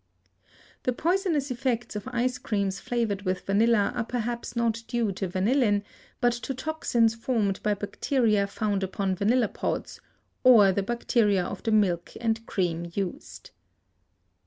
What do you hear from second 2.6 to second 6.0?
flavored with vanilla are perhaps not due to vanillin,